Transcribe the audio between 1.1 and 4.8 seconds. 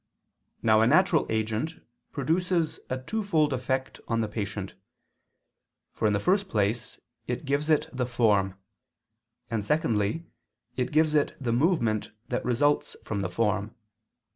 agent produces a twofold effect on the patient: